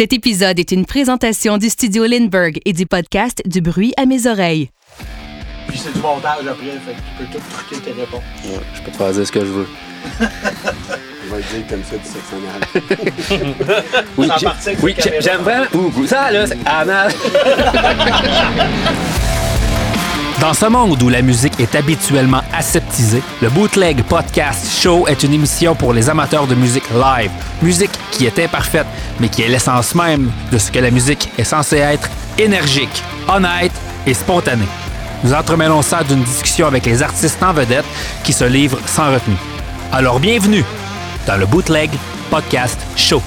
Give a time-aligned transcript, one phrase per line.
[0.00, 4.26] Cet épisode est une présentation du studio Lindbergh et du podcast Du bruit à mes
[4.26, 4.70] oreilles.
[5.68, 8.22] Puis c'est du montage après, fait que tu peux tout truquer tes réponses.
[8.46, 9.68] Ouais, je peux te faire dire ce que je veux.
[10.22, 12.62] On va dire comme ça du sexe anal.
[14.16, 15.66] Oui, Ça j'ai- partit avec oui j'aime vraiment.
[15.74, 17.12] Ouh, ça, là, c'est anal.
[20.40, 25.34] Dans ce monde où la musique est habituellement aseptisée, le Bootleg Podcast Show est une
[25.34, 27.30] émission pour les amateurs de musique live.
[27.60, 28.86] Musique qui est imparfaite,
[29.20, 32.08] mais qui est l'essence même de ce que la musique est censée être
[32.38, 33.72] énergique, honnête
[34.06, 34.68] et spontanée.
[35.22, 37.84] Nous entremêlons ça d'une discussion avec les artistes en vedette
[38.24, 39.36] qui se livrent sans retenue.
[39.92, 40.64] Alors bienvenue
[41.26, 41.90] dans le Bootleg
[42.30, 43.22] Podcast Show.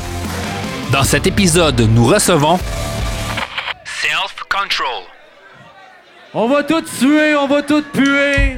[0.92, 2.58] Dans cet épisode, nous recevons
[4.02, 5.13] Self Control.
[6.36, 8.58] On va tout tuer, on va tout puer.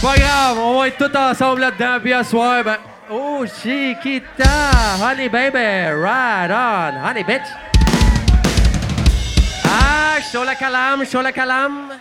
[0.00, 1.98] Pas grave, on va être tous ensemble là-dedans.
[2.00, 2.76] Puis à soir, ben.
[3.10, 4.70] Oh, Chiquita!
[5.02, 6.96] Honey baby, right on!
[7.04, 7.42] Honey bitch!
[9.64, 11.98] Ah, show la calame, show la calame!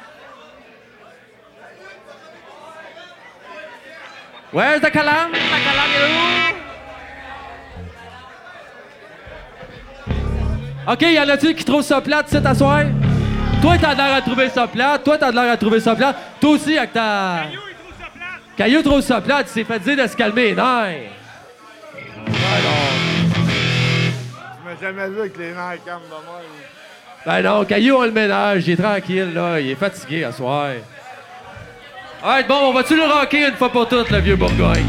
[4.53, 5.31] Where's the calam?
[5.31, 6.03] La calam est
[10.87, 10.91] où?
[10.91, 12.83] OK, y a-tu qui trouvent ça plate, c'est à soir?
[13.61, 15.03] Toi, t'as l'air à trouver ça plate.
[15.03, 16.15] Toi, t'as l'air à trouver ça plate.
[16.39, 17.43] Toi aussi, avec ta.
[17.45, 18.57] Caillou, il trouve ça plate.
[18.57, 19.47] Caillou trouve ça plate.
[19.49, 20.53] Il s'est fait dire de se calmer.
[20.53, 20.63] Non.
[20.63, 21.11] Ouais,
[22.27, 22.81] non.
[24.57, 26.41] Je m'ai jamais vu avec les nerfs calmes de moi.
[27.23, 28.67] Ben non, Caillou, on le ménage.
[28.67, 29.59] Il est tranquille, là.
[29.59, 30.69] Il est fatigué à soir.
[32.23, 34.85] Alright, bon, on va-tu le rocker une fois pour toutes, le vieux Bourgogne?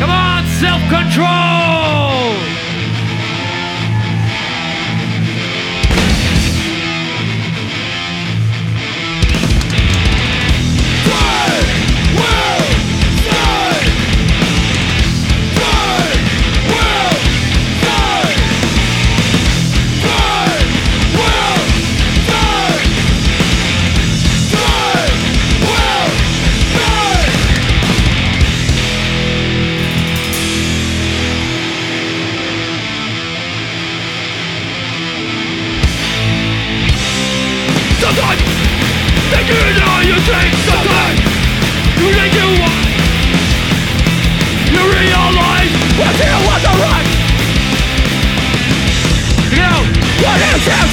[0.00, 1.67] Come on, self-control!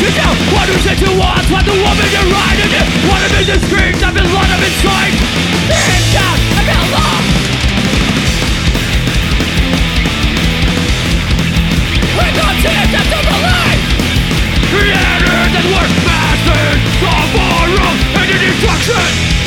[0.05, 3.25] You do you want to sit to us you the woman you're riding in One
[3.25, 5.17] of his screams I've been lot of his stripes
[6.13, 7.25] down, I got lost
[13.33, 13.81] believe
[14.69, 15.73] Creators and
[16.93, 17.33] Of
[18.13, 19.44] and destruction!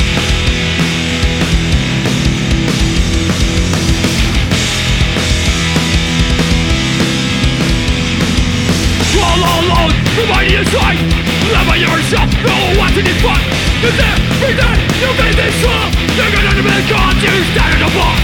[10.19, 10.99] Somebody inside,
[11.47, 15.95] love by yourself, no one to this Is there reason you made this up?
[16.11, 18.19] You're gonna be gone, you stand in the bar.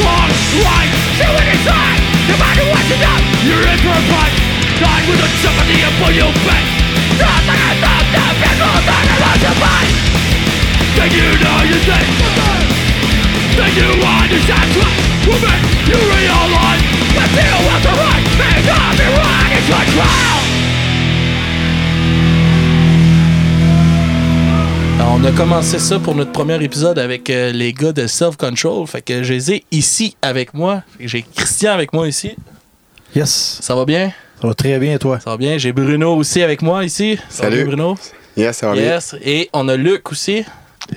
[0.00, 0.88] Long strike,
[1.20, 2.00] two in his eye
[2.32, 3.12] No matter what you do,
[3.44, 4.32] you're in for a fight
[4.80, 6.64] Died with a chip at the end for your back
[7.20, 9.56] Nothing is up, the people that are on your
[10.96, 12.08] Then you know you think
[13.52, 14.96] Then you understand what
[15.28, 15.44] will
[15.92, 16.84] you realize
[17.20, 20.63] That the right may not be right, it's your trial
[25.16, 28.84] On a commencé ça pour notre premier épisode avec euh, les gars de Self Control.
[28.88, 30.82] Fait que je les ai ici avec moi.
[30.98, 32.34] J'ai Christian avec moi ici.
[33.14, 34.12] Yes, Ça va bien?
[34.40, 35.20] ça va très bien, toi.
[35.20, 35.56] Ça va bien.
[35.56, 37.16] J'ai Bruno aussi avec moi ici.
[37.28, 37.56] Ça va Salut.
[37.58, 37.98] bien, Bruno?
[38.36, 38.82] Yes, ça va bien.
[38.82, 39.14] Yes.
[39.24, 40.44] Et on a Luc aussi.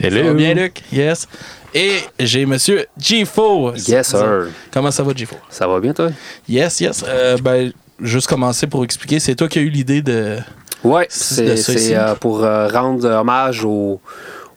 [0.01, 0.81] Ça va bien, Luc?
[0.91, 1.27] Yes.
[1.75, 3.87] Et j'ai monsieur G4.
[3.89, 4.47] Yes, sir.
[4.71, 5.27] Comment ça va, G4?
[5.49, 6.09] Ça va bien, toi?
[6.49, 7.05] Yes, yes.
[7.07, 9.19] Euh, ben, juste commencer pour expliquer.
[9.19, 10.37] C'est toi qui as eu l'idée de.
[10.83, 13.99] Ouais, C'est euh, pour euh, rendre hommage au,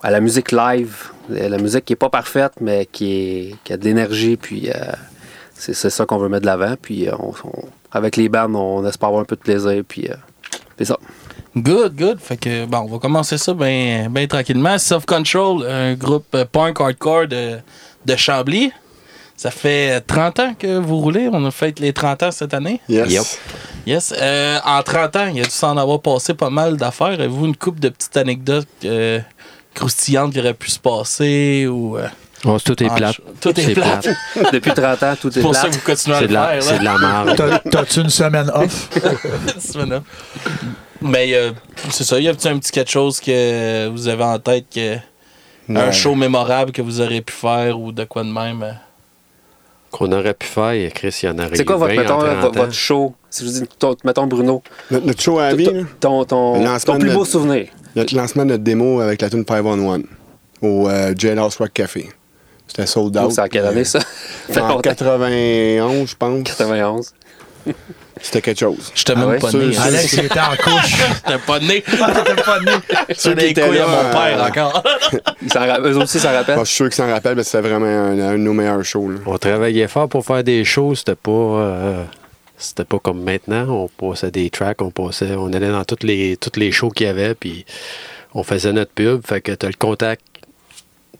[0.02, 1.08] à la musique live.
[1.28, 4.36] La musique qui est pas parfaite, mais qui, est, qui a de l'énergie.
[4.36, 4.74] Puis euh,
[5.54, 6.74] c'est ça qu'on veut mettre de l'avant.
[6.80, 9.82] Puis euh, on- on- avec les bandes, on espère avoir un peu de plaisir.
[9.86, 10.08] Puis
[10.78, 10.98] c'est ça.
[11.56, 12.18] Good, good.
[12.20, 14.78] Fait que, bon, on va commencer ça bien ben tranquillement.
[14.78, 17.56] Self Control, un groupe punk hardcore de,
[18.06, 18.72] de Chambly.
[19.42, 21.30] Ça fait 30 ans que vous roulez.
[21.32, 22.78] On a fait les 30 ans cette année.
[22.90, 23.10] Yes.
[23.10, 23.22] Yep.
[23.86, 24.14] Yes.
[24.20, 27.06] Euh, en 30 ans, il a dû s'en avoir passé pas mal d'affaires.
[27.18, 29.18] Avez-vous une couple de petites anecdotes euh,
[29.74, 31.96] croustillantes qui auraient pu se passer ou.
[31.96, 32.06] euh,
[32.62, 33.16] tout est en plate.
[33.40, 34.08] Tout est plate.
[34.52, 35.72] Depuis 30 ans, tout est C'est pour ça plate.
[35.72, 36.62] que vous continuez à le la, faire.
[36.62, 37.34] c'est de la merde.
[37.38, 38.90] T'as- T'as-tu une semaine off?
[39.88, 40.02] là.
[41.00, 41.52] Mais euh,
[41.88, 42.20] c'est ça.
[42.20, 44.96] Y a-t-il un petit quelque chose que vous avez en tête que.
[45.66, 45.80] Non.
[45.80, 48.76] Un show mémorable que vous aurez pu faire ou de quoi de même?
[49.92, 49.96] Euh?
[49.96, 52.18] Qu'on aurait pu faire, Chris, il y en aurait C'est quoi votre, 20 en mettons,
[52.18, 52.60] 30 votre, ans.
[52.62, 53.14] votre show?
[53.30, 55.68] Si je vous dis, ton- mettons, Bruno, Notre, notre show à la vie,
[56.00, 57.66] ton, plus beau notre- souvenir.
[57.96, 60.02] notre lancement de notre démo avec la tune 511
[60.62, 62.08] au euh, Jailhouse Rock Café.
[62.66, 63.32] C'était sold out.
[63.32, 63.98] C'est à quelle année, ça?
[64.56, 64.80] En longtemps.
[64.82, 66.42] 91, je pense.
[66.44, 67.12] 91.
[68.22, 68.92] C'était quelque chose.
[68.94, 69.38] J'étais Ah même ouais?
[69.38, 69.76] pas né.
[69.78, 70.96] Alex, il était en couche.
[71.26, 71.80] J'étais pas né.
[71.82, 72.72] T'étais pas né.
[73.14, 74.82] Sur qui les étaient couilles là, à mon père euh, encore.
[75.42, 76.56] Ils s'en ra- Eux aussi s'en rappellent?
[76.56, 78.84] Bon, je suis sûr qu'ils s'en rappellent, mais c'était vraiment un, un de nos meilleurs
[78.84, 79.10] shows.
[79.10, 79.18] là.
[79.26, 81.30] On travaillait fort pour faire des shows, c'était pas.
[81.30, 82.04] euh,
[82.58, 83.66] c'était pas comme maintenant.
[83.68, 85.32] On passait des tracks, on passait.
[85.36, 87.64] On allait dans toutes les, toutes les shows qu'il y avait, puis
[88.34, 89.26] on faisait notre pub.
[89.26, 90.22] Fait que t'as le contact.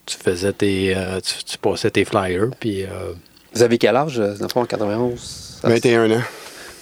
[0.05, 0.93] Tu faisais tes.
[0.95, 2.83] euh, tu, tu passais tes flyers, puis.
[2.83, 3.15] euh,
[3.55, 5.19] Vous avez quel âge, dans le fond, en 91?
[5.63, 6.23] Ça- 21 ans.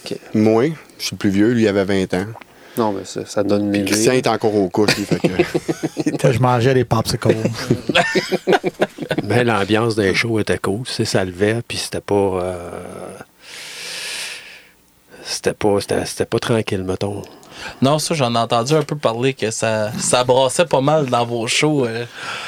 [0.05, 0.17] Ok.
[0.33, 0.65] Moi,
[0.97, 2.25] je suis le plus vieux, lui il avait 20 ans.
[2.77, 3.85] Non, mais ça, ça donne une idée.
[3.91, 6.31] Christian est encore aux couches, lui, fait que...
[6.31, 7.35] Je mangeais des popsicles.
[9.23, 10.83] Mais l'ambiance d'un show était cool.
[10.85, 12.13] tu sais, Ça levait, puis c'était pas.
[12.15, 12.69] euh,
[15.23, 15.77] c'était pas.
[15.81, 17.21] C'était, c'était pas tranquille, mettons.
[17.81, 21.25] Non, ça, j'en ai entendu un peu parler que ça, ça brassait pas mal dans
[21.25, 21.85] vos shows.
[21.85, 22.05] euh,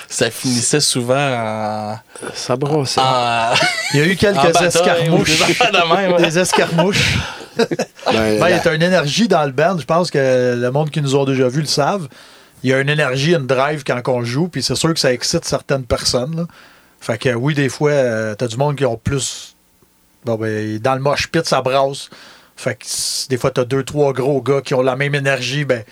[0.08, 1.96] ça finissait souvent en.
[2.34, 3.02] Ça brassait.
[3.02, 3.54] en-
[3.94, 5.40] Il y a eu quelques escarmouches.
[5.48, 6.22] des même, ouais.
[6.22, 7.18] Des escarmouches.
[7.58, 7.68] Ben,
[8.40, 9.78] Ben, il y a une énergie dans le band.
[9.78, 12.08] Je pense que le monde qui nous ont déjà vu le savent.
[12.64, 15.12] Il y a une énergie, une drive quand on joue, puis c'est sûr que ça
[15.12, 16.36] excite certaines personnes.
[16.36, 16.44] là.
[17.00, 19.56] Fait que oui, des fois, euh, t'as du monde qui ont plus.
[20.24, 22.10] Bon, ben, dans le mosh pit, ça brasse.
[22.56, 22.86] Fait que
[23.30, 25.66] des fois, t'as deux, trois gros gars qui ont la même énergie.
[25.66, 25.84] Ben,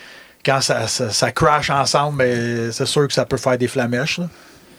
[0.46, 4.20] quand ça, ça, ça crash ensemble, ben, c'est sûr que ça peut faire des flamèches.
[4.20, 4.30] là.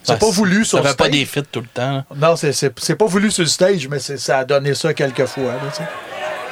[0.05, 1.19] C'est Ouais, pas voulu sur Ça le fait pas stage.
[1.19, 1.93] des fits tout le temps.
[1.97, 2.05] là.
[2.17, 5.43] Non, c'est- pas voulu sur le stage, mais ça a donné ça quelques fois.
[5.44, 5.87] là.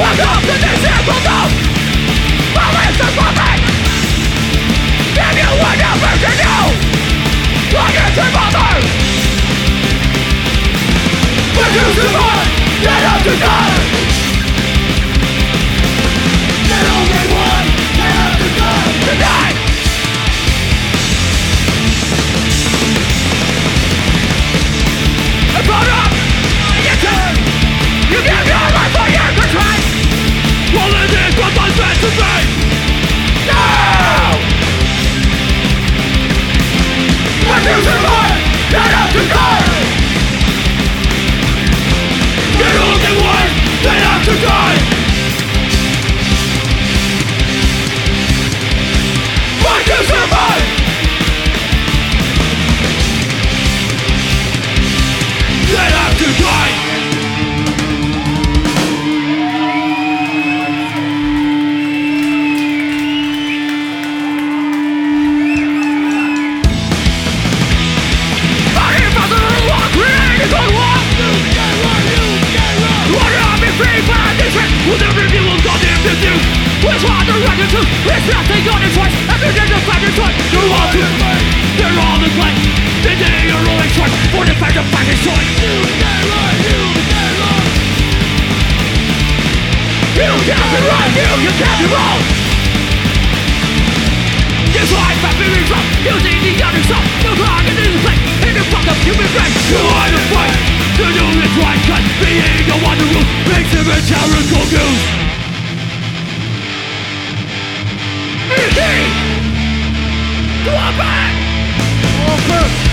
[0.00, 0.40] 我靠！
[0.46, 1.79] 真是暴躁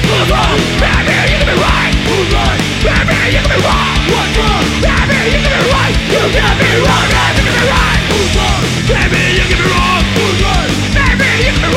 [0.07, 0.57] Who's wrong?
[0.77, 2.61] Baby, you can be right Who's right?
[2.77, 4.61] You can be wrong What's wrong?
[5.25, 6.93] You can be right You can be you
[7.33, 8.61] can be right Who's wrong?
[8.85, 9.41] You can be
[10.13, 10.77] Who's right?
[10.77, 11.71] You can be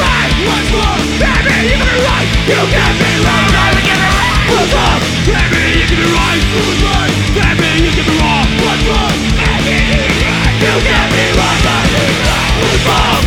[0.44, 1.00] What's wrong?
[1.00, 5.00] You can be right You can be you can be right Who's wrong?
[5.25, 7.12] You can be right Who's right?
[7.40, 9.29] Baby, you can be wrong What's wrong?
[9.71, 12.83] Baby, you can be right You can be wrong and you can be right Who's
[12.89, 13.23] wrong?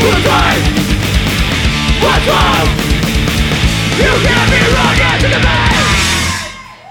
[0.00, 0.62] Who's right?
[2.02, 2.68] What's wrong?
[4.02, 6.86] You can't be wrong and you can be right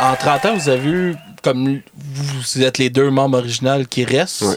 [0.00, 4.42] En 30 ans, vous avez eu, comme vous êtes les deux membres originaux qui restent,
[4.42, 4.56] Ouais.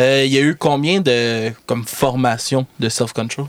[0.00, 3.46] euh, il y a eu combien de comme formation de self-control?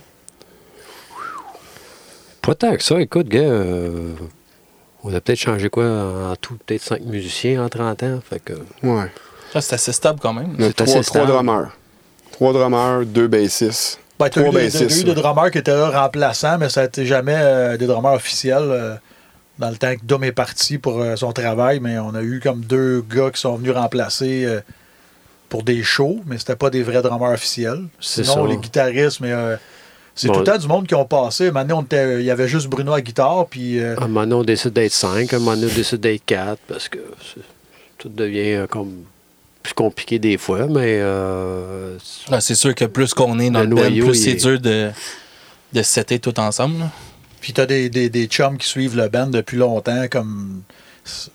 [2.41, 2.99] Pas tant que ça.
[2.99, 4.15] Écoute, gars, euh,
[5.03, 6.57] on a peut-être changé quoi en tout?
[6.65, 8.19] Peut-être cinq musiciens en 30 ans.
[8.29, 9.11] Fait que, Ouais.
[9.51, 10.55] Ça, c'est assez stable quand même.
[10.59, 11.69] A C'est trois, assez trois drummers.
[12.31, 13.99] Trois drummers, deux bassistes.
[14.19, 17.35] Ben, des- t'as bassistes, eu des drummers qui étaient là remplaçants, mais ça n'était jamais
[17.37, 18.95] euh, des drummers officiels euh,
[19.59, 21.79] dans le temps que Dom est parti pour euh, son travail.
[21.79, 24.61] Mais on a eu comme deux gars qui sont venus remplacer euh,
[25.49, 27.83] pour des shows, mais c'était pas des vrais drummers officiels.
[27.99, 28.49] C'est Sinon, ça.
[28.51, 29.55] les guitaristes, mais euh,
[30.15, 30.33] c'est Bon.
[30.33, 31.51] tout le temps du monde qui ont passé.
[31.51, 34.43] Maintenant, il y avait juste Bruno à guitare, puis euh, à un moment donné, on
[34.43, 35.33] décide d'être cinq.
[35.33, 36.99] À un moment donné, on décide d'être quatre parce que
[37.97, 38.91] tout devient euh, comme
[39.63, 40.67] plus compliqué des fois.
[40.67, 41.97] Mais euh,
[42.31, 44.45] Ah, c'est sûr que plus qu'on est dans Le le, band, noyau, plus c'est est-
[44.45, 44.89] dur de,
[45.73, 46.79] de setter tout ensemble.
[46.79, 46.91] là.
[47.41, 50.61] Puis t'as des, des, des chums qui suivent le band depuis longtemps, comme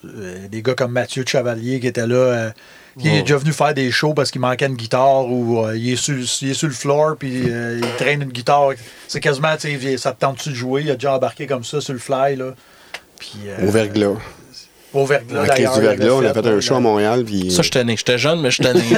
[0.05, 2.53] euh, des gars comme Mathieu Chevalier qui était là,
[3.01, 5.93] qui est déjà venu faire des shows parce qu'il manquait une guitare ou euh, il,
[5.93, 8.71] est sur, il est sur le floor puis euh, il traîne une guitare.
[9.07, 10.83] C'est quasiment, tu sais, il- ça te tente-tu de jouer?
[10.83, 12.37] Il a déjà embarqué comme ça sur le fly.
[12.37, 12.55] Là.
[13.19, 14.15] Puis, euh, Au verglas.
[14.95, 15.43] Au verglas.
[15.43, 17.25] À la crise du il verglas, on a fait un show à Montréal.
[17.25, 17.97] Puis Ça, je tenais.
[17.97, 18.83] J'étais jeune, mais je tenais.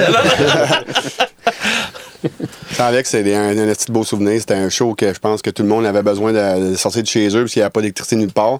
[2.79, 4.39] Avec, c'est un, un petit beau souvenir.
[4.39, 7.03] C'était un show que je pense que tout le monde avait besoin de, de sortir
[7.03, 8.59] de chez eux parce qu'il n'y avait pas d'électricité nulle part.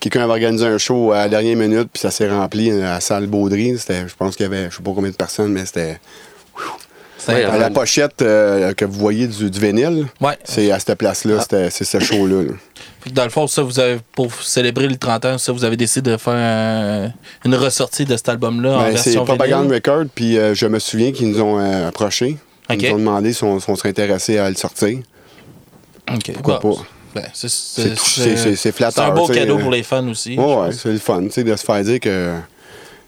[0.00, 3.00] Quelqu'un avait organisé un show à la dernière minute, puis ça s'est rempli à la
[3.00, 3.78] salle Baudry.
[3.78, 6.00] C'était, je pense qu'il y avait, je sais pas combien de personnes, mais c'était.
[7.18, 10.38] C'est- Ouais, la pochette euh, que vous voyez du, du vinyle, Ouais.
[10.42, 12.44] c'est à cette place-là, c'était- c'est ce show-là.
[13.12, 16.10] Dans le fond, ça, vous avez, pour célébrer le 30 ans, ça, vous avez décidé
[16.12, 17.12] de faire un-
[17.44, 19.74] une ressortie de cet album-là en Ben, c'est version Propaganda vinyle.
[19.74, 21.90] Record, puis euh, je me souviens qu'ils nous ont euh,
[22.74, 24.98] Ils nous ont demandé si on, si on serait intéressé à le sortir.
[26.12, 26.32] Ok.
[26.34, 26.82] Pourquoi Bon, pas?
[27.14, 29.04] ben, c'est- flatteur.
[29.04, 30.36] C'est un beau cadeau euh, pour les fans aussi.
[30.38, 32.34] Ouais, ouais, c'est le fun, tu sais, de se faire dire que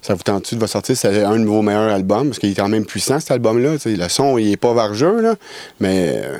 [0.00, 2.54] ça vous tente-tu de va sortir, c'est un de vos meilleurs albums, parce qu'il est
[2.54, 3.76] quand même puissant, cet album-là.
[3.84, 5.36] Le son, il est pas vargeux, là,
[5.80, 6.38] mais euh,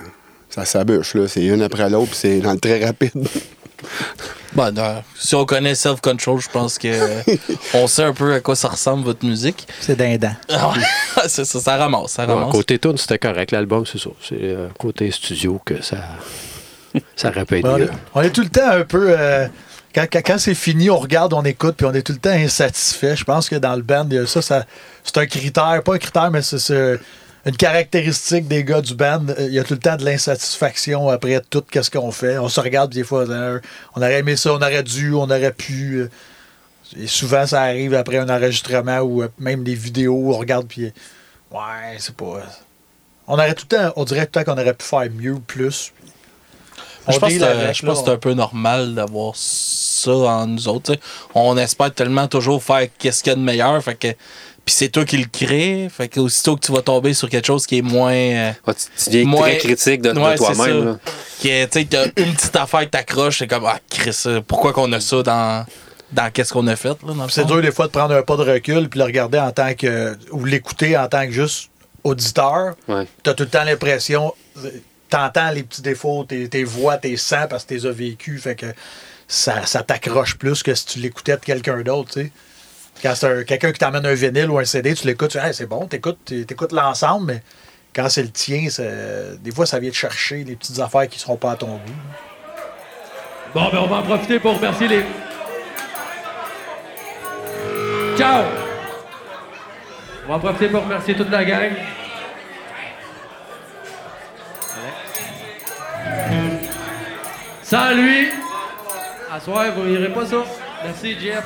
[0.50, 1.28] ça s'abûche, là.
[1.28, 3.12] C'est une après l'autre, c'est dans le très rapide.
[4.54, 6.88] Ben, non, si on connaît Self Control, je pense que
[7.74, 9.66] on sait un peu à quoi ça ressemble votre musique.
[9.80, 10.34] C'est dindant.
[11.28, 13.50] C'est ça, ça ramasse, ça côté tune, c'était correct.
[13.52, 14.10] L'album, c'est ça.
[14.22, 15.96] C'est euh, côté studio que ça,
[17.16, 17.90] ça être On, mieux.
[18.14, 19.14] on est tout le temps un peu.
[19.18, 19.46] euh,
[19.94, 22.30] quand quand- quand c'est fini, on regarde, on écoute, puis on est tout le temps
[22.30, 23.14] insatisfait.
[23.16, 24.64] Je pense que dans le band, il y a ça, ça
[25.04, 26.98] c'est un critère, pas un critère, mais c'est- c'est
[27.44, 29.26] une caractéristique des gars du band.
[29.30, 32.38] Euh, Il y a tout le temps de l'insatisfaction après tout ce qu'on fait.
[32.38, 33.24] On se regarde, des fois,
[33.94, 36.08] on aurait aimé ça, on aurait dû, on aurait pu.
[36.96, 40.92] Et souvent, ça arrive après un enregistrement ou euh, même des vidéos, on regarde, puis.
[41.50, 42.42] Ouais, c'est pas.
[43.26, 45.32] On aurait tout le temps, on dirait tout le temps qu'on aurait pu faire mieux
[45.32, 45.92] ou plus.
[47.08, 50.68] je pense, que, je là, pense que c'est un peu normal d'avoir ça en nous
[50.68, 50.96] autres.
[51.34, 53.82] On espère tellement toujours faire qu'est-ce qu'il y a de meilleur.
[53.82, 54.08] Fait que,
[54.64, 55.88] puis c'est toi qui le crée.
[55.90, 58.12] Fait que aussitôt que tu vas tomber sur quelque chose qui est moins.
[58.12, 60.84] euh, Ouais, tu, tu deviens Moins- très critique de, de Ouais, toi-même.
[60.84, 60.98] là.
[61.40, 64.40] qui est, tu sais, t'as une petite affaire que t'accroches, c'est comme, ah, Chris, euh,
[64.46, 65.66] pourquoi qu'on a ça dans,
[66.12, 66.96] dans qu'est-ce qu'on a fait,
[67.30, 69.74] C'est dur des fois de prendre un pas de recul puis le regarder en tant
[69.74, 70.16] que.
[70.30, 71.70] ou l'écouter en tant que juste
[72.04, 72.74] auditeur.
[72.88, 73.06] Ouais.
[73.22, 74.32] T'as tout le temps l'impression.
[75.08, 78.38] T'entends les petits défauts, tes, tes voix, tes sens parce que t'es as vécu.
[78.38, 78.66] Fait que
[79.28, 82.32] ça, ça t'accroche plus que si tu l'écoutais de quelqu'un d'autre, tu sais.
[83.00, 85.54] Quand c'est un- quelqu'un qui t'amène un vinyle ou un CD, tu l'écoutes, tu dis,
[85.54, 87.42] c'est bon, t'écoutes, t'écoutes l'ensemble, mais
[87.94, 88.66] quand c'est le tien,
[89.40, 91.80] des fois, ça vient te chercher les petites affaires qui seront pas à ton goût.
[93.54, 95.04] Bon, ben on va en profiter pour remercier les.
[98.16, 98.44] Ciao!
[100.24, 101.72] On va en profiter pour remercier toute la gang.
[107.62, 108.28] Sans lui,
[109.30, 110.44] à soir, vous irez pas ça?
[110.84, 111.44] Merci, Jeff.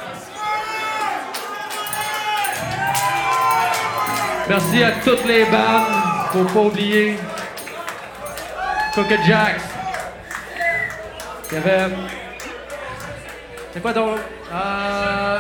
[4.49, 5.87] Merci à toutes les bandes.
[6.33, 7.17] Faut pas oublier.
[8.93, 9.61] Crooked Jacks.
[11.51, 11.97] Kevin.
[13.73, 14.19] C'est quoi donc?
[14.53, 15.39] Euh,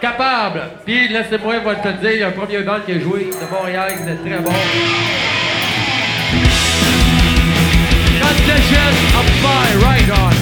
[0.00, 0.62] capable.
[0.84, 3.54] Puis laissez-moi moi, te dire, il y a un premier band qui a joué de
[3.54, 4.52] Montréal qui était très bon.
[9.14, 10.41] Of my right on.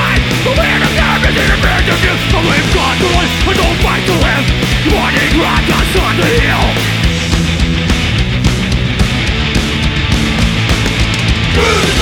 [0.41, 4.01] The man of God is in a of you I live God I don't fight
[4.09, 4.45] to live
[4.89, 5.37] Morning
[6.01, 6.65] on the hill
[11.53, 12.00] Good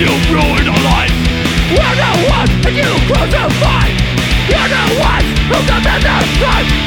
[0.00, 1.12] you ruined a life.
[1.68, 3.84] We're the ones that you crucify.
[4.48, 6.79] You're the ones who commit the crime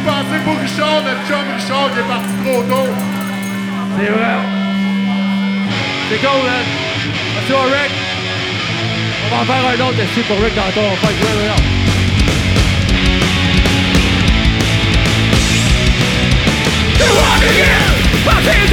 [0.00, 2.88] Je peux passer pour Richard, notre chum Richard qui est parti trop tôt.
[3.98, 4.36] C'est vrai.
[6.08, 6.64] C'est cool, man.
[7.34, 7.92] Merci au Rick.
[9.26, 10.80] On va en faire un autre ici pour Rick tantôt.
[10.80, 11.56] On va faire jouer là.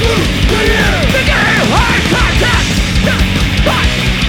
[1.11, 2.67] The game contact!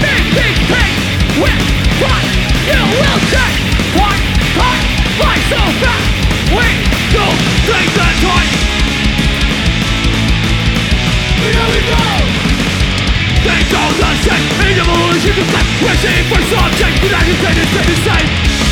[0.00, 1.03] Big, big
[1.40, 1.62] with
[1.98, 2.24] what
[2.68, 3.58] you will take!
[3.98, 4.22] One
[4.54, 4.84] time,
[5.18, 6.06] fly so fast!
[6.54, 6.66] We
[7.10, 8.50] don't take the time!
[11.42, 12.04] Here we go!
[13.44, 17.96] They don't understand In evolution of life seeing for subject But I can say the
[18.08, 18.63] same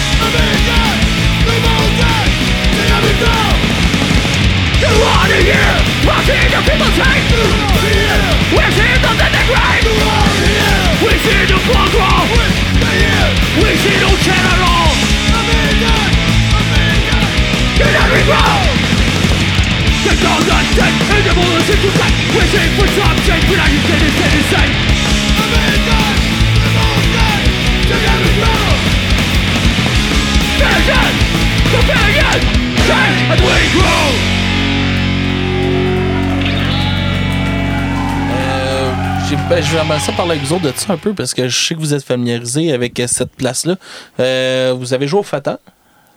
[39.53, 41.67] ben, je vais ça parler avec vous autres de ça un peu parce que je
[41.67, 43.77] sais que vous êtes familiarisés avec euh, cette place-là.
[44.19, 45.61] Euh, vous avez joué au Fata?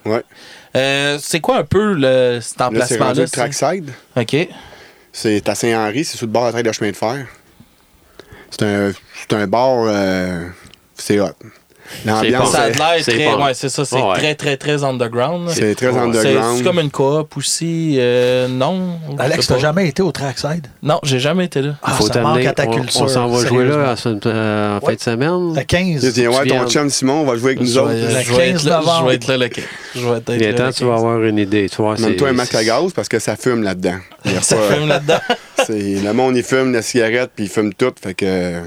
[0.06, 0.24] Ouais.
[0.78, 3.13] Euh, c'est quoi un peu le, cet Là, c'est emplacement-là?
[3.24, 3.89] le trackside.
[4.15, 4.38] OK.
[5.12, 7.28] C'est à Saint-Henri, c'est sur le bord de la traite de chemin de fer.
[8.52, 8.91] C'est un,
[9.32, 9.84] un bar.
[9.88, 10.48] euh,
[10.95, 11.32] c'est hot.
[12.06, 13.26] L'ambiance, Ça a est- l'air c'est très.
[13.26, 13.43] bon.
[13.45, 13.86] Ouais, c'est ça.
[13.86, 14.13] C'est Ouais.
[14.15, 15.50] très, très, très underground.
[15.52, 16.58] c'est très underground.
[16.58, 17.95] C'est comme une coop aussi.
[18.00, 18.98] euh, non?
[19.17, 20.67] Alex, t'as jamais été au Trackside?
[20.82, 21.76] Non, j'ai jamais été là.
[21.84, 23.02] Ah, Faut ça manque à ta on- culture.
[23.04, 25.54] On, s'en va jouer là euh, en fin de semaine.
[25.56, 26.12] Le 15.
[26.13, 27.91] Tiens, ouais, Tu ton chum Simon va jouer avec nous autres.
[27.93, 29.08] Le je vais être 15 là, je novembre.
[29.10, 29.65] vais être là le 15.
[29.95, 30.98] Je vais être là tu vas 15.
[31.00, 31.69] avoir une idée.
[31.78, 33.98] Donne-toi un masque à gaz parce que ça fume là-dedans.
[34.41, 35.19] Ça fume là-dedans.
[35.69, 37.93] le monde, il fume la cigarette puis il fume tout.
[38.02, 38.62] Fait que.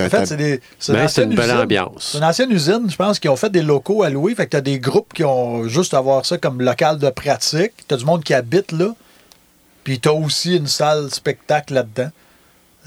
[0.00, 0.60] En fait, c'est des.
[0.78, 1.58] c'est Ben, une ancienne belle usine.
[1.58, 2.08] ambiance.
[2.12, 4.34] C'est une ancienne usine, je pense, qui ont fait des locaux à louer.
[4.34, 7.72] Fait que t'as des groupes qui ont juste à avoir ça comme local de pratique.
[7.88, 8.94] T'as du monde qui habite là.
[9.84, 12.10] Puis t'as aussi une salle spectacle là-dedans.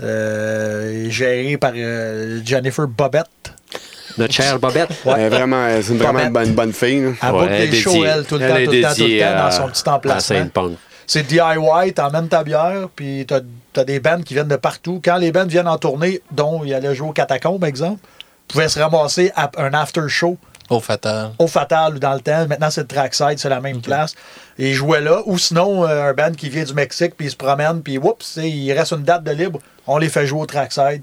[0.01, 3.27] Euh, gérée par euh, Jennifer Bobette.
[4.17, 4.89] Notre chère Bobette.
[5.05, 7.01] Elle est vraiment, c'est une, vraiment une bonne, bonne fille.
[7.01, 7.11] là.
[7.21, 8.07] Elle Ouais, elle est des shows, dédiée.
[8.07, 9.89] elle, tout le Elle temps, tout le temps, tout le temps, à- dans son petit
[9.89, 10.49] emplacement.
[11.07, 13.39] C'est DIY, t'emmènes ta bière, puis t'as
[13.79, 15.01] as des bands qui viennent de partout.
[15.03, 17.99] Quand les bands viennent en tournée, dont il allait jouer au Catacombe, par exemple,
[18.47, 20.37] pouvaient se ramasser à un after show
[20.69, 21.31] Au fatal.
[21.39, 22.47] au Fatal ou dans le temps.
[22.47, 24.13] Maintenant, c'est le Trackside, c'est la même place.
[24.57, 25.21] Et ils jouaient là.
[25.25, 28.37] Ou sinon, euh, un band qui vient du Mexique, puis ils se promène, puis oups,
[28.37, 29.59] il reste une date de libre.
[29.87, 31.01] On les fait jouer au Trackside.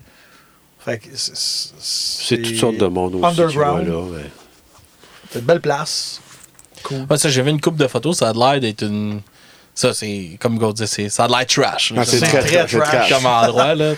[0.85, 3.24] Fait que c'est- toutes sortes de monde aussi.
[3.24, 3.87] Underground.
[3.87, 4.30] Tu mais-
[5.30, 6.20] c'est une belle place.
[6.90, 9.20] Ouais, ça, j'ai vu une coupe de photos, ça a l'air d'être une.
[9.74, 11.92] Ça, c'est comme Go c'est- ça a l'air trash.
[11.96, 12.72] Ah, c'est très, trash.
[12.72, 13.11] trash.
[13.12, 13.94] comme endroit, là.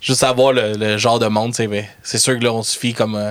[0.00, 3.14] Juste savoir le, le genre de monde, c'est sûr que là, on se fie comme.
[3.16, 3.30] euh,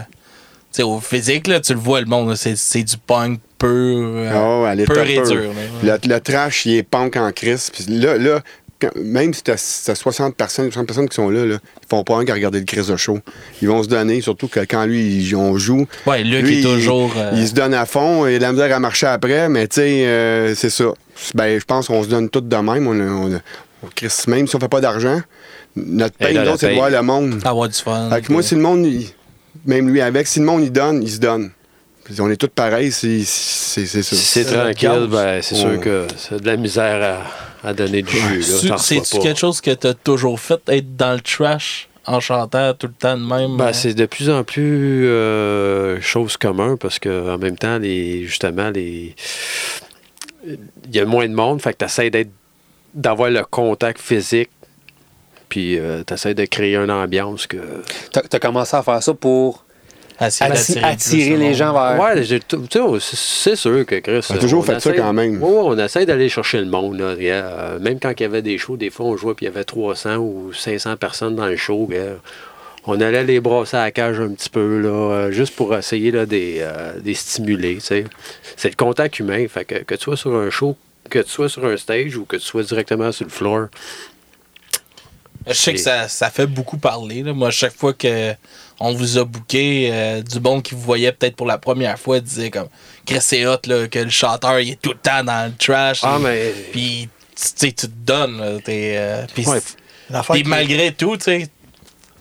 [0.84, 3.70] au physique, là, tu le vois, le monde, c'est du punk pur.
[3.70, 4.32] euh,
[4.80, 5.28] est pur et pur.
[5.28, 5.54] dur.
[5.84, 5.98] là.
[6.04, 7.70] Le, le trash, il est punk en crise.
[7.72, 8.42] Puis là, là
[8.96, 12.16] même si t'as t'as 60 personnes, 60 personnes qui sont là, là, ils font pas
[12.18, 13.20] un qu'à regarder le crise de show.
[13.62, 15.86] Ils vont se donner, surtout que quand lui, il- on joue.
[16.06, 17.12] Ouais, Luc lui, est toujours.
[17.16, 19.76] Il, euh, il se donne à fond, de la misère à marcher après, mais tu
[19.76, 20.86] sais, euh, c'est ça.
[21.36, 22.88] Ben, je pense qu'on se donne tout de même.
[22.88, 23.40] On, on,
[23.84, 25.22] on même si on fait pas d'argent,
[25.76, 27.40] notre Et autres, c'est de voir le monde.
[27.44, 28.10] avoir du fun.
[28.10, 29.10] Fait que moi, si le monde, il-
[29.66, 31.52] même lui avec, si le monde, il donne, il se donne.
[32.20, 33.82] On est tous pareils, c'est ça.
[33.86, 35.62] Si c'est tranquille, le ben, c'est Ouais.
[35.62, 37.22] sûr que c'est de la misère
[37.64, 38.44] à, à donner du jus.
[38.78, 42.88] C'est-tu quelque chose que tu as toujours fait, être dans le trash en chantant tout
[42.88, 43.56] le temps de même?
[43.56, 43.74] Ben, euh?
[43.74, 48.70] c'est de plus en plus euh, chose commune parce que en même temps, les, justement,
[48.70, 49.16] les
[50.46, 50.60] il
[50.94, 52.32] y a moins de monde, fait que tu essaies d'être
[52.94, 54.50] d'avoir le contact physique,
[55.48, 57.58] puis tu essaies de créer une ambiance que.
[58.12, 59.63] T'as as commencé à faire ça pour
[60.20, 62.00] Attirer de les gens vers.
[62.02, 64.26] Ouais, j'ai tout- tu sais, c'est sûr que Chris.
[64.30, 65.42] On a toujours on fait ça quand même.
[65.42, 67.00] Ouais, on essaie d'aller chercher le monde.
[67.00, 67.16] Là.
[67.20, 69.52] Euh, même quand il y avait des shows, des fois on jouait puis il y
[69.52, 71.88] avait 300 ou 500 personnes dans le show.
[71.90, 72.18] gars.
[72.86, 76.12] On allait les brasser à la cage un petit peu, là, euh, juste pour essayer
[76.12, 77.76] là, des, euh, des stimuler.
[77.76, 78.04] tu sais.
[78.58, 79.46] C'est le contact humain.
[79.48, 80.76] Fait que, que tu sois sur un show,
[81.10, 83.68] que tu sois sur un stage ou que tu sois directement sur le floor.
[85.48, 87.24] Je sais que ça, ça fait beaucoup parler.
[87.24, 87.34] là.
[87.34, 88.34] Moi, à chaque fois que
[88.80, 92.20] on vous a booké, euh, du bon qui vous voyait peut-être pour la première fois
[92.20, 92.68] disait comme
[93.20, 96.00] c'est hot là, que le chanteur il est tout le temps dans le trash.
[96.04, 96.54] Ah, mais.
[96.72, 98.40] Puis tu sais, tu te donnes.
[98.40, 99.60] là, t'es, euh, Ouais.
[100.44, 101.48] Qui- malgré tout, tu sais,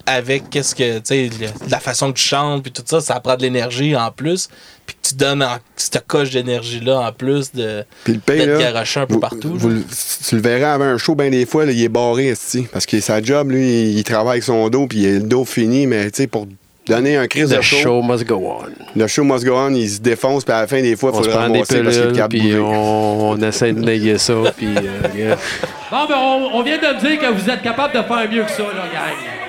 [0.06, 1.30] avec qu'est-ce que, tu
[1.68, 4.48] la façon que tu chantes, puis tout ça, ça prend de l'énergie en plus.
[4.84, 9.00] Puis que tu donnes en- cette coche d'énergie-là en plus de, Puis le là, garoché
[9.00, 9.52] un peu vous- partout.
[9.54, 9.80] vous là.
[10.28, 12.84] tu le verrais avant un show, bien des fois, là, il est barré, esti, parce
[12.86, 15.44] que sa job, lui, il, il travaille avec son dos, puis il a le dos
[15.44, 16.48] fini, mais tu sais, pour
[16.88, 18.66] donner un crise de The show, show must go on.
[18.98, 21.16] le show must go on, il se défonce, puis à la fin, des fois, il
[21.16, 23.80] faut se le ramasser parce qu'il est pilules, capable de puis on, on essaie de
[23.80, 25.36] néguer ça, puis euh.
[25.92, 28.42] Bon, ben, on, on vient de me dire que vous êtes capable de faire mieux
[28.42, 29.41] que ça, là, gang.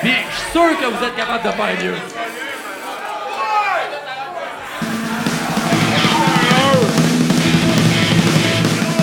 [0.00, 1.94] Puis, je suis sûr que vous êtes capable de faire mieux.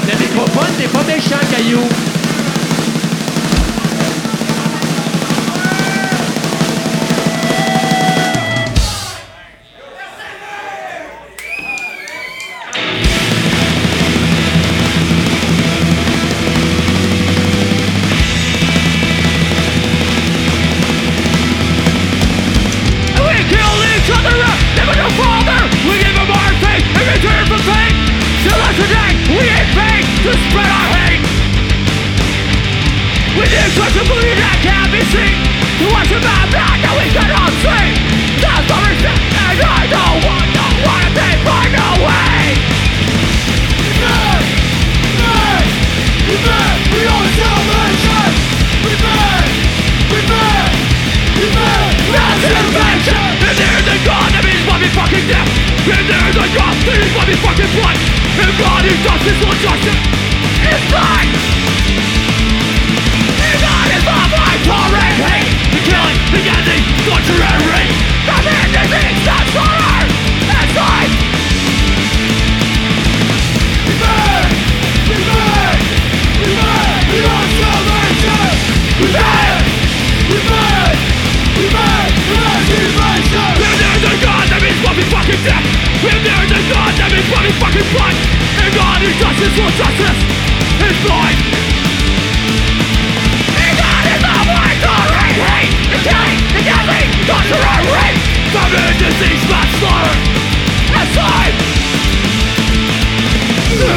[0.08, 2.13] Le microphone, t'es pas méchant, Caillou.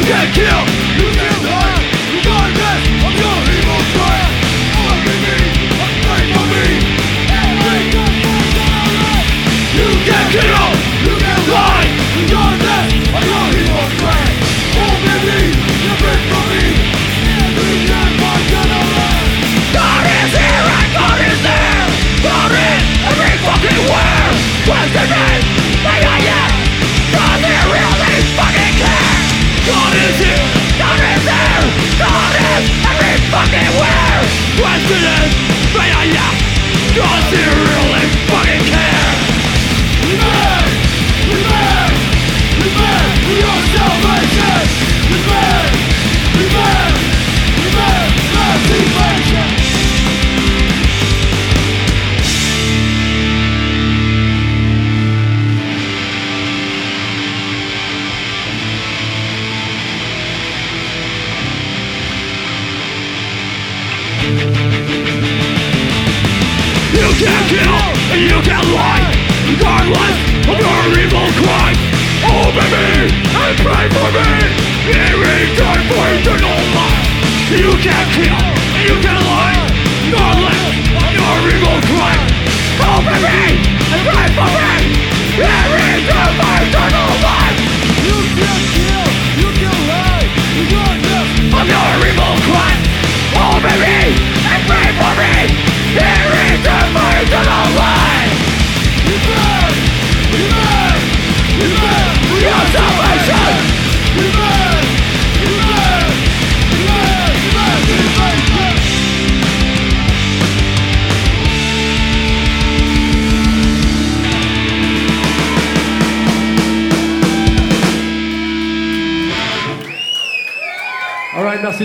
[0.07, 0.76] get killed.
[34.57, 35.29] Questioning,
[35.77, 36.43] may I ask,
[36.97, 37.76] consider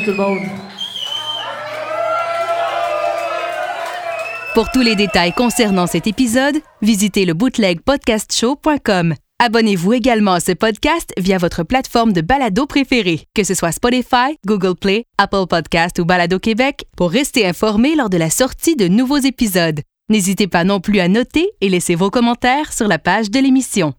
[0.04, 0.38] Tout le monde.
[4.54, 9.14] Pour tous les détails concernant cet épisode, visitez le bootlegpodcastshow.com.
[9.38, 14.36] Abonnez-vous également à ce podcast via votre plateforme de balado préférée, que ce soit Spotify,
[14.46, 18.88] Google Play, Apple Podcast ou Balado Québec, pour rester informé lors de la sortie de
[18.88, 19.80] nouveaux épisodes.
[20.08, 23.94] N'hésitez pas non plus à noter et laisser vos commentaires sur la page de l'émission.